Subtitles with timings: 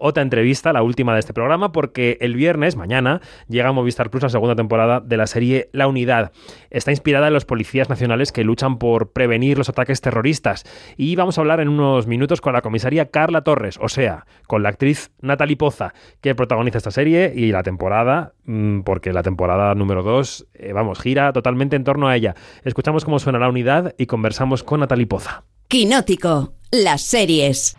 [0.00, 4.22] otra entrevista, la última de este programa, porque el viernes, mañana, llega a Movistar Plus
[4.22, 6.32] la segunda temporada de la serie La Unidad.
[6.70, 10.64] Está inspirada en los policías nacionales que luchan por prevenir los ataques terroristas.
[10.96, 14.62] Y vamos a hablar en unos minutos con la comisaria Carla Torres, o sea, con
[14.62, 19.74] la actriz Natalie Poza, que protagoniza esta serie y la temporada, mm, porque la temporada
[19.74, 22.34] número 2, eh, vamos, gira totalmente en torno a ella.
[22.64, 25.44] Escuchamos cómo suena la unidad y conversamos con Natalie Poza.
[25.68, 27.76] Quinótico, las series.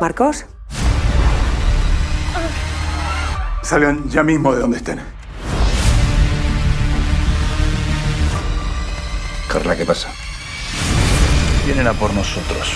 [0.00, 0.46] ¿Marcos?
[3.62, 4.98] Salgan ya mismo de donde estén.
[9.52, 10.08] Carla, ¿qué pasa?
[11.66, 12.72] Vienen a por nosotros.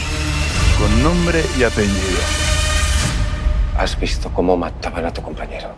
[0.78, 2.20] Con nombre y apellido.
[3.78, 5.70] ¿Has visto cómo mataban a tu compañero?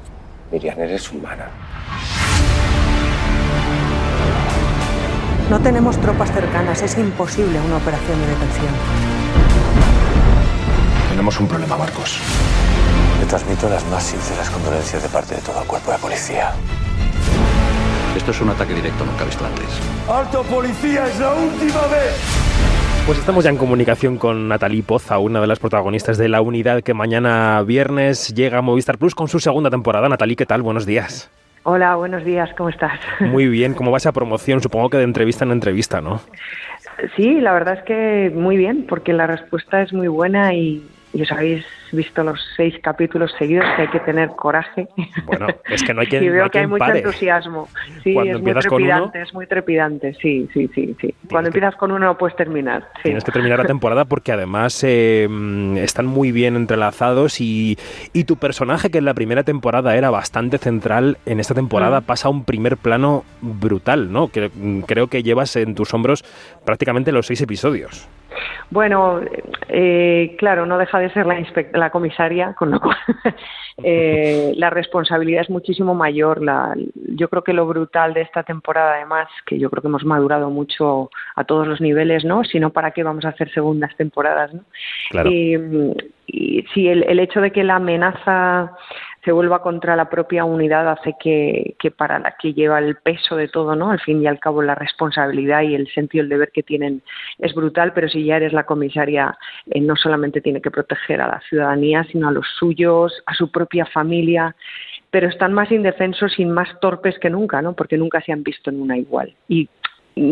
[0.51, 1.47] Miriam, eres humana.
[5.49, 6.83] No tenemos tropas cercanas.
[6.83, 9.26] Es imposible una operación de detención.
[11.17, 12.21] Tenemos un problema, Marcos.
[13.19, 16.53] Te transmito las más sinceras condolencias de parte de todo el cuerpo de policía.
[18.15, 19.65] Esto es un ataque directo nunca visto antes.
[20.11, 21.07] ¡Alto policía!
[21.07, 22.21] ¡Es la última vez!
[23.07, 26.83] Pues estamos ya en comunicación con Natalie Poza, una de las protagonistas de la unidad
[26.83, 30.11] que mañana viernes llega a Movistar Plus con su segunda temporada.
[30.11, 30.61] Natalie, ¿qué tal?
[30.61, 31.31] Buenos días.
[31.63, 33.01] Hola, buenos días, ¿cómo estás?
[33.21, 34.61] Muy bien, ¿cómo va esa promoción?
[34.61, 36.21] Supongo que de entrevista en entrevista, ¿no?
[37.17, 40.87] Sí, la verdad es que muy bien, porque la respuesta es muy buena y,
[41.17, 44.87] y os habéis visto los seis capítulos seguidos que hay que tener coraje.
[45.25, 46.99] Bueno, es que no hay que Y veo que hay mucho pare.
[46.99, 47.69] entusiasmo.
[48.05, 51.15] Sí, Cuando es muy con uno- trepidante, es muy trepidante, sí, sí, sí, sí.
[51.31, 52.83] Cuando que- empiezas con uno no puedes terminar.
[52.97, 53.05] Sí.
[53.05, 57.79] Tienes que terminar la temporada porque además eh, mm, están muy bien entrelazados y,
[58.13, 62.05] y tu personaje, que en la primera temporada era bastante central, en esta temporada Mm.
[62.05, 64.29] pasa a un primer plano brutal, ¿no?
[64.29, 64.51] Que,
[64.87, 66.25] creo que llevas en tus hombros
[66.65, 68.07] prácticamente los seis episodios.
[68.71, 69.21] Bueno,
[69.69, 72.97] eh, claro, no deja de ser la, la comisaria, con lo cual
[73.83, 76.43] eh, la responsabilidad es muchísimo mayor.
[76.43, 80.05] La, yo creo que lo brutal de esta temporada, además, que yo creo que hemos
[80.05, 82.45] madurado mucho a todos los niveles, ¿no?
[82.45, 84.63] Si no, ¿para qué vamos a hacer segundas temporadas, no?
[85.11, 85.31] Claro.
[85.31, 85.57] Y,
[86.27, 88.73] y sí, el, el hecho de que la amenaza
[89.27, 93.35] se vuelva contra la propia unidad hace que, que para la que lleva el peso
[93.35, 93.91] de todo, ¿no?
[93.91, 97.03] Al fin y al cabo la responsabilidad y el sentido del deber que tienen
[97.41, 99.37] es brutal, pero si ya eres la comisaria,
[99.69, 103.51] eh, no solamente tiene que proteger a la ciudadanía, sino a los suyos, a su
[103.51, 104.55] propia familia,
[105.11, 107.73] pero están más indefensos y más torpes que nunca, ¿no?
[107.73, 109.35] Porque nunca se han visto en una igual.
[109.49, 109.69] Y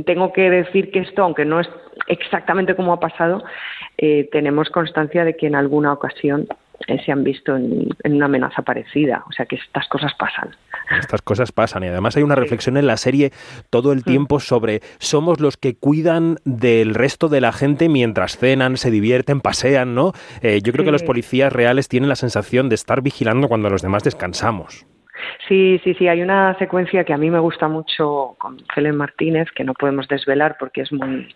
[0.07, 1.69] tengo que decir que esto, aunque no es
[2.07, 3.43] exactamente como ha pasado,
[3.99, 6.47] eh, tenemos constancia de que en alguna ocasión
[6.87, 9.25] eh, se han visto en, en una amenaza parecida.
[9.29, 10.51] O sea que estas cosas pasan.
[10.99, 13.33] Estas cosas pasan y además hay una reflexión en la serie
[13.71, 18.77] todo el tiempo sobre somos los que cuidan del resto de la gente mientras cenan,
[18.77, 20.13] se divierten, pasean, ¿no?
[20.43, 23.83] Eh, yo creo que los policías reales tienen la sensación de estar vigilando cuando los
[23.83, 24.87] demás descansamos.
[25.49, 26.09] Sí, sí, sí.
[26.09, 30.09] Hay una secuencia que a mí me gusta mucho con Helen Martínez, que no podemos
[30.09, 31.35] desvelar porque es muy.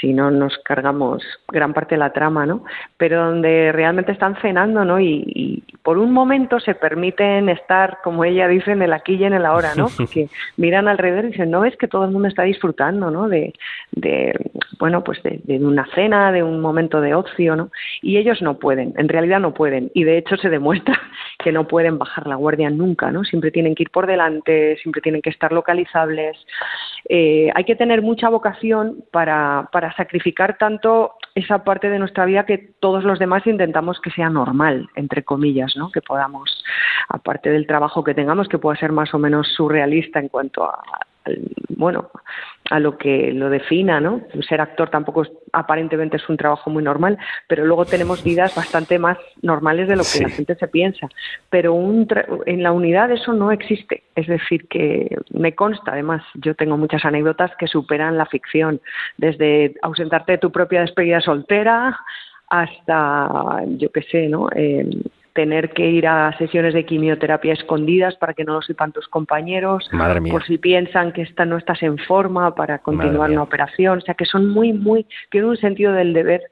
[0.00, 2.64] Si no, nos cargamos gran parte de la trama, ¿no?
[2.96, 5.00] Pero donde realmente están cenando, ¿no?
[5.00, 9.24] Y, y por un momento se permiten estar, como ella dice, en el aquí y
[9.24, 9.88] en el ahora, ¿no?
[9.96, 13.28] Porque miran alrededor y dicen, no es que todo el mundo está disfrutando, ¿no?
[13.28, 13.52] De,
[13.92, 17.70] de bueno, pues de, de una cena, de un momento de ocio, ¿no?
[18.02, 19.90] Y ellos no pueden, en realidad no pueden.
[19.94, 21.00] Y de hecho se demuestra
[21.44, 23.22] que no pueden bajar la guardia nunca, ¿no?
[23.22, 26.38] Siempre tienen que ir por delante, siempre tienen que estar localizables.
[27.10, 32.46] Eh, hay que tener mucha vocación para, para sacrificar tanto esa parte de nuestra vida
[32.46, 35.90] que todos los demás intentamos que sea normal, entre comillas, ¿no?
[35.92, 36.64] Que podamos,
[37.10, 40.82] aparte del trabajo que tengamos, que pueda ser más o menos surrealista en cuanto a,
[41.76, 42.10] bueno,
[42.70, 44.22] a lo que lo defina, ¿no?
[44.48, 47.18] Ser actor tampoco es- aparentemente es un trabajo muy normal,
[47.48, 50.24] pero luego tenemos vidas bastante más normales de lo que Sí.
[50.24, 51.08] la gente se piensa.
[51.50, 54.02] Pero un tra- en la unidad eso no existe.
[54.14, 58.80] Es decir, que me consta, además, yo tengo muchas anécdotas que superan la ficción,
[59.16, 61.98] desde ausentarte de tu propia despedida soltera
[62.48, 64.48] hasta, yo qué sé, ¿no?
[64.54, 64.88] Eh,
[65.34, 69.88] tener que ir a sesiones de quimioterapia escondidas para que no lo sepan tus compañeros,
[69.92, 70.32] Madre mía.
[70.32, 74.14] por si piensan que esta no estás en forma para continuar una operación, o sea
[74.14, 76.42] que son muy, muy, tienen un sentido del deber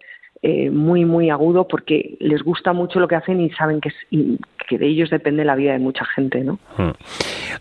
[0.45, 3.91] eh, muy, muy agudo porque les gusta mucho lo que hacen y saben que,
[4.69, 6.59] que de ellos depende la vida de mucha gente, ¿no?
[6.77, 6.91] Hmm.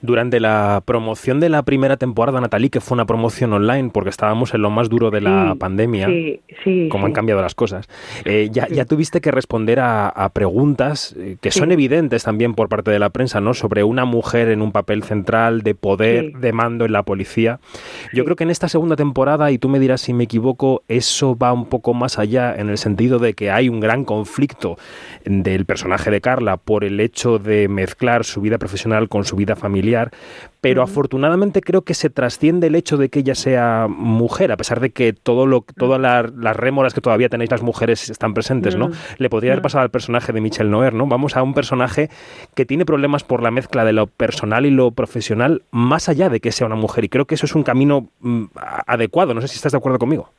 [0.01, 4.55] Durante la promoción de la primera temporada, Natalie, que fue una promoción online porque estábamos
[4.55, 6.07] en lo más duro de la pandemia,
[6.63, 7.87] sí, como han cambiado las cosas,
[8.25, 12.89] eh, ya, ya, tuviste que responder a, preguntas eh, que son evidentes también por parte
[12.89, 13.53] de la prensa, ¿no?
[13.53, 17.59] Sobre una mujer en un papel central de poder, de mando en la policía.
[18.13, 21.37] Yo creo que en esta segunda temporada, y tú me dirás si me equivoco, eso
[21.37, 24.77] va un poco más allá en el sentido de que hay un gran conflicto
[25.25, 29.55] del personaje de Carla por el hecho de mezclar su vida profesional con su vida
[29.55, 30.11] familiar,
[30.61, 34.79] pero afortunadamente creo que se trasciende el hecho de que ella sea mujer, a pesar
[34.79, 38.91] de que todo lo, todas las rémoras que todavía tenéis las mujeres están presentes, ¿no?
[39.17, 41.07] Le podría haber pasado al personaje de Michelle Noer, ¿no?
[41.07, 42.09] Vamos a un personaje
[42.53, 46.39] que tiene problemas por la mezcla de lo personal y lo profesional, más allá de
[46.39, 48.45] que sea una mujer, y creo que eso es un camino mm,
[48.85, 50.29] adecuado, no sé si estás de acuerdo conmigo.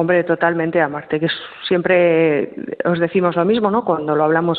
[0.00, 1.26] Hombre, totalmente, Amarte, que
[1.66, 2.50] siempre
[2.84, 3.84] os decimos lo mismo, ¿no?
[3.84, 4.56] Cuando lo hablamos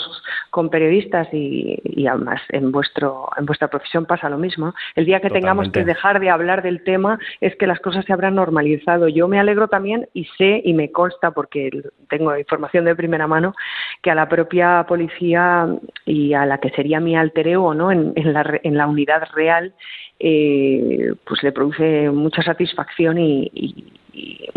[0.50, 4.74] con periodistas y, además en vuestro en vuestra profesión pasa lo mismo.
[4.96, 8.12] El día que tengamos que dejar de hablar del tema es que las cosas se
[8.12, 9.08] habrán normalizado.
[9.08, 11.70] Yo me alegro también y sé y me consta porque
[12.10, 13.56] tengo información de primera mano
[14.02, 15.70] que a la propia policía
[16.04, 17.94] y a la que sería mi alter ego, ¿no?
[17.94, 19.74] En, la, en la unidad real
[20.20, 24.50] eh, pues le produce mucha satisfacción y, y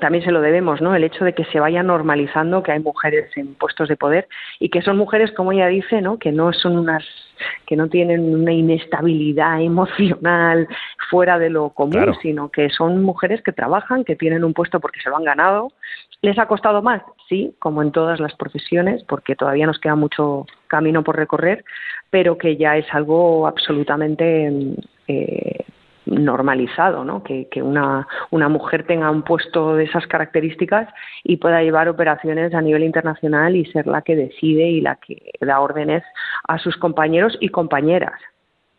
[0.00, 0.94] también se lo debemos, ¿no?
[0.94, 4.28] El hecho de que se vaya normalizando que hay mujeres en puestos de poder
[4.58, 6.18] y que son mujeres, como ella dice, ¿no?
[6.18, 7.04] Que no son unas
[7.66, 10.68] que no tienen una inestabilidad emocional
[11.10, 15.00] fuera de lo común, sino que son mujeres que trabajan, que tienen un puesto porque
[15.00, 15.72] se lo han ganado.
[16.20, 17.02] ¿Les ha costado más?
[17.28, 21.64] Sí, como en todas las profesiones, porque todavía nos queda mucho camino por recorrer,
[22.10, 24.76] pero que ya es algo absolutamente
[25.08, 25.64] eh,
[26.06, 27.22] normalizado, ¿no?
[27.22, 30.88] que, una, una, mujer tenga un puesto de esas características
[31.24, 35.32] y pueda llevar operaciones a nivel internacional y ser la que decide y la que
[35.40, 36.02] da órdenes
[36.48, 38.20] a sus compañeros y compañeras.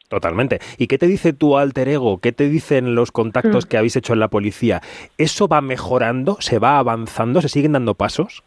[0.09, 0.59] Totalmente.
[0.77, 2.19] ¿Y qué te dice tu alter ego?
[2.19, 3.69] ¿Qué te dicen los contactos mm.
[3.69, 4.81] que habéis hecho en la policía?
[5.17, 6.37] ¿Eso va mejorando?
[6.39, 7.41] ¿Se va avanzando?
[7.41, 8.43] ¿Se siguen dando pasos?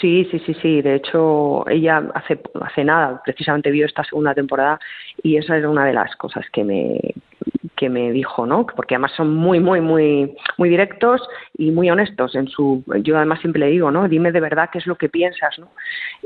[0.00, 0.82] Sí, sí, sí, sí.
[0.82, 4.78] De hecho, ella hace, hace nada, precisamente vio esta segunda temporada
[5.22, 7.00] y esa era una de las cosas que me,
[7.76, 8.64] que me dijo, ¿no?
[8.64, 11.20] Porque además son muy, muy, muy, muy directos
[11.58, 12.84] y muy honestos en su.
[13.02, 14.08] Yo además siempre le digo, ¿no?
[14.08, 15.68] Dime de verdad qué es lo que piensas, ¿no?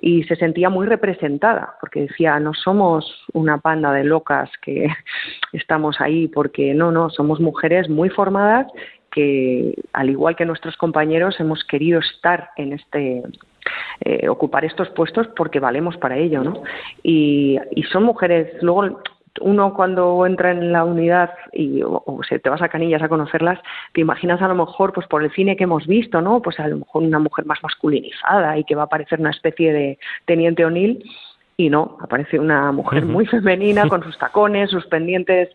[0.03, 4.89] Y se sentía muy representada porque decía, no somos una panda de locas que
[5.55, 8.67] estamos ahí porque no, no, somos mujeres muy formadas
[9.11, 13.23] que, al igual que nuestros compañeros, hemos querido estar en este
[14.05, 16.63] eh, ocupar estos puestos porque valemos para ello, ¿no?
[17.03, 19.01] Y, y son mujeres, luego
[19.41, 23.59] uno cuando entra en la unidad y o, se te vas a Canillas a conocerlas,
[23.93, 26.43] te imaginas a lo mejor pues por el cine que hemos visto, ¿no?
[26.43, 29.73] Pues a lo mejor una mujer más masculinizada y que va a parecer una especie
[29.73, 31.03] de teniente O'Neill
[31.57, 35.51] y no, aparece una mujer muy femenina con sus tacones, sus pendientes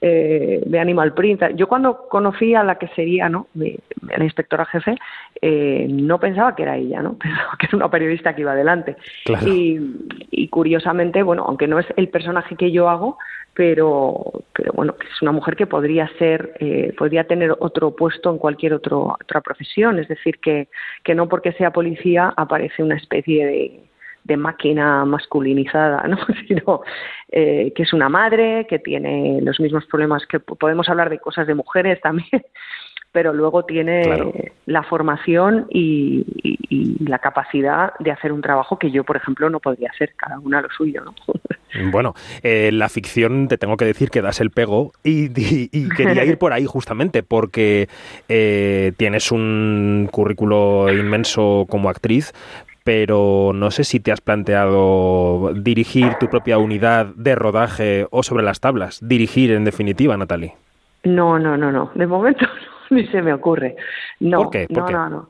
[0.00, 1.42] eh, de Animal Print.
[1.54, 3.46] Yo cuando conocí a la que sería, ¿no?
[3.54, 4.94] la inspectora jefe,
[5.40, 7.14] eh, no pensaba que era ella, ¿no?
[7.18, 8.96] Pensaba que era una periodista que iba adelante.
[9.46, 13.18] Y, curiosamente, bueno, aunque no es el personaje que yo hago,
[13.54, 18.38] pero, pero bueno, es una mujer que podría ser, eh, podría tener otro puesto en
[18.38, 19.98] cualquier otro, otra profesión.
[19.98, 20.68] Es decir, que,
[21.02, 23.86] que no porque sea policía aparece una especie de
[24.26, 26.18] de máquina masculinizada, ¿no?
[26.48, 26.82] sino
[27.30, 31.46] eh, que es una madre, que tiene los mismos problemas, que podemos hablar de cosas
[31.46, 32.42] de mujeres también,
[33.12, 36.24] pero luego tiene la formación y,
[37.06, 40.60] la capacidad de hacer un trabajo que yo, por ejemplo, no podría hacer, cada una
[40.60, 41.02] lo suyo.
[41.04, 41.14] ¿no?
[41.90, 45.28] Bueno, eh, la ficción te tengo que decir que das el pego y,
[45.94, 47.88] quería ir por ahí justamente porque
[48.28, 52.32] eh, tienes un currículo inmenso como actriz,
[52.86, 58.44] pero no sé si te has planteado dirigir tu propia unidad de rodaje o sobre
[58.44, 60.54] las tablas, dirigir en definitiva, Natalie.
[61.02, 61.90] No, no, no, no.
[61.96, 62.46] De momento
[62.90, 63.74] ni se me ocurre.
[64.20, 64.66] No, ¿Por qué?
[64.70, 65.28] no, no, no.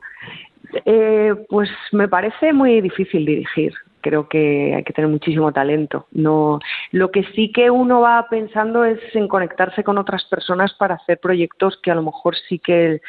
[0.85, 3.73] Eh, pues me parece muy difícil dirigir.
[4.01, 6.05] Creo que hay que tener muchísimo talento.
[6.11, 6.59] No,
[6.91, 11.19] lo que sí que uno va pensando es en conectarse con otras personas para hacer
[11.19, 13.01] proyectos que a lo mejor sí que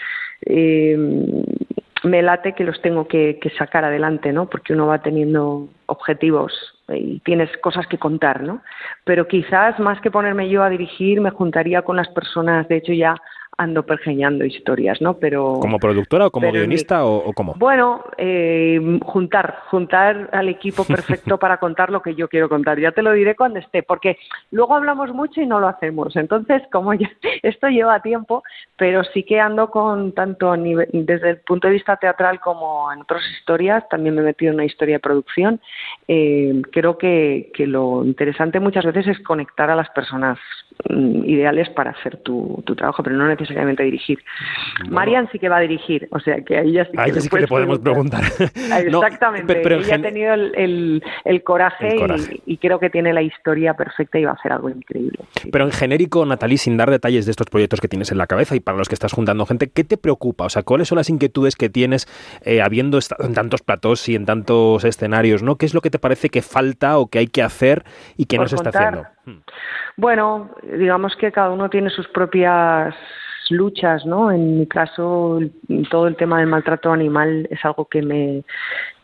[0.47, 1.45] eh,
[2.05, 4.47] me late que los tengo que, sacar adelante, ¿no?
[4.49, 6.53] Porque uno va teniendo objetivos
[6.89, 8.63] y tienes cosas que contar, ¿no?
[9.05, 12.93] Pero quizás más que ponerme yo a dirigir, me juntaría con las personas, de hecho
[12.93, 13.17] ya
[13.59, 15.15] ando pergeñando historias, ¿no?
[15.15, 17.55] Pero como productora o como guionista o, o, cómo?
[17.57, 22.79] Bueno, eh, juntar, juntar al equipo perfecto para contar lo que yo quiero contar.
[22.79, 24.17] Ya te lo diré cuando esté, porque
[24.53, 26.15] luego hablamos mucho y no lo hacemos.
[26.15, 27.11] Entonces, como ya
[27.43, 28.45] esto lleva tiempo,
[28.77, 33.23] pero sí que ando con tanto desde el punto de vista teatral como en otras
[33.39, 33.89] historias.
[33.89, 35.61] También me he metido en una historia de producción.
[36.07, 40.39] Eh, creo que, que lo interesante muchas veces es conectar a las personas
[40.89, 44.19] mm, ideales para hacer tu, tu trabajo, pero no necesariamente necesariamente dirigir.
[44.89, 47.79] Marian sí que va a dirigir, o sea que ahí ya sí que, le podemos
[47.79, 48.23] preguntar.
[48.79, 51.97] Exactamente, pero, ella ha tenido el, el, coraje,
[52.47, 55.19] Y, creo que tiene la historia perfecta y va a hacer algo increíble.
[55.51, 58.57] Pero en genérico, Natalie, sin dar detalles de estos proyectos que tienes en la cabeza
[58.57, 60.45] y para los que estás juntando gente, ¿qué te preocupa?
[60.45, 62.07] O sea, ¿cuáles son las inquietudes que tienes
[62.43, 65.43] eh, habiendo estado en tantos platós y en tantos escenarios?
[65.43, 65.57] ¿no?
[65.57, 67.85] ¿Qué es lo que te parece que falta o que hay que hacer
[68.17, 69.07] y que no se está haciendo?
[69.25, 69.41] Hmm.
[69.97, 72.95] Bueno, digamos que cada uno tiene sus propias
[73.51, 74.31] luchas, ¿no?
[74.31, 75.41] En mi caso,
[75.91, 78.45] todo el tema del maltrato animal es algo que me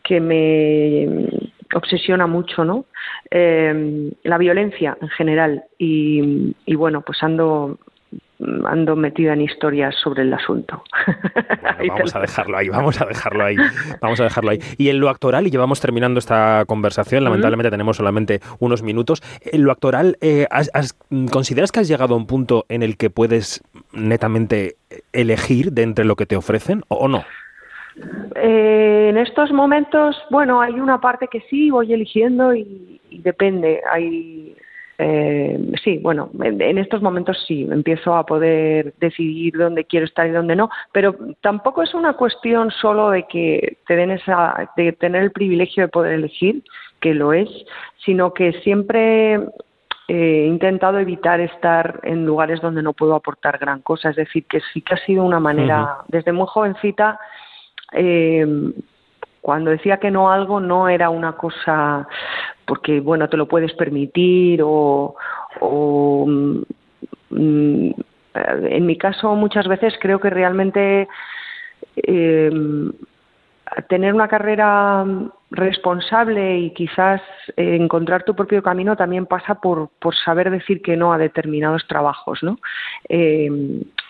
[0.03, 1.29] que me
[1.73, 2.85] obsesiona mucho, ¿no?
[3.31, 7.79] Eh, la violencia en general y, y bueno, pues ando
[8.65, 10.83] ando metida en historias sobre el asunto.
[11.87, 13.55] vamos a dejarlo ahí, vamos a dejarlo ahí,
[14.01, 14.59] vamos a dejarlo ahí.
[14.77, 19.63] Y en lo actoral, y llevamos terminando esta conversación, lamentablemente tenemos solamente unos minutos, en
[19.63, 20.47] lo actoral, eh,
[21.31, 23.63] consideras que has llegado a un punto en el que puedes
[23.93, 24.75] netamente
[25.13, 27.23] elegir de entre lo que te ofrecen o, no?
[28.35, 33.81] Eh, en estos momentos, bueno, hay una parte que sí voy eligiendo y, y depende.
[33.89, 34.55] Hay
[34.97, 40.31] eh, sí, bueno, en, estos momentos sí, empiezo a poder decidir dónde quiero estar y
[40.31, 45.23] dónde no, pero tampoco es una cuestión solo de que te den esa, de tener
[45.23, 46.63] el privilegio de poder elegir,
[47.01, 47.49] que lo es,
[48.05, 49.43] sino que siempre eh,
[50.07, 54.61] he intentado evitar estar en lugares donde no puedo aportar gran cosa, es decir, que
[54.73, 57.19] sí que ha sido una manera, desde muy jovencita,
[57.91, 58.45] eh,
[59.41, 62.07] cuando decía que no algo no era una cosa
[62.65, 65.15] porque bueno te lo puedes permitir o,
[66.27, 66.61] mm,
[67.29, 67.91] mm,
[68.33, 71.07] en mi caso muchas veces creo que realmente
[71.95, 72.51] eh,
[73.87, 75.05] tener una carrera
[75.51, 77.21] responsable y quizás
[77.55, 82.43] encontrar tu propio camino también pasa por, por saber decir que no a determinados trabajos,
[82.43, 82.57] ¿no?
[83.09, 83.49] Eh,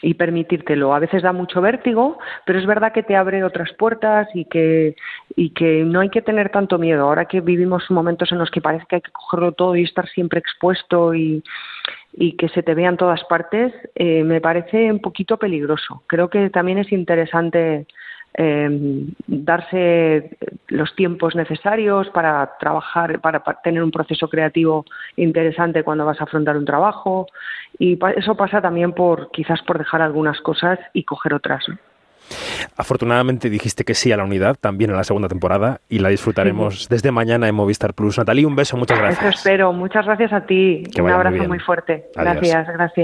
[0.01, 0.93] y permitírtelo.
[0.93, 4.95] A veces da mucho vértigo, pero es verdad que te abre otras puertas y que,
[5.35, 7.05] y que no hay que tener tanto miedo.
[7.05, 10.07] Ahora que vivimos momentos en los que parece que hay que cogerlo todo y estar
[10.09, 11.43] siempre expuesto y,
[12.13, 16.03] y que se te vea en todas partes, eh, me parece un poquito peligroso.
[16.07, 17.85] Creo que también es interesante
[18.37, 18.69] eh,
[19.27, 20.37] darse
[20.67, 26.57] los tiempos necesarios para trabajar, para, tener un proceso creativo interesante cuando vas a afrontar
[26.57, 27.27] un trabajo
[27.77, 31.65] y eso pasa también por quizás por dejar algunas cosas y coger otras.
[32.77, 36.89] Afortunadamente dijiste que sí a la unidad, también en la segunda temporada, y la disfrutaremos
[36.89, 38.17] desde mañana en Movistar Plus.
[38.17, 39.19] Natalie, un beso, muchas gracias.
[39.19, 40.83] Eso espero, muchas gracias a ti.
[40.99, 42.07] un abrazo muy, fuerte.
[42.15, 43.03] Gracias, gracias.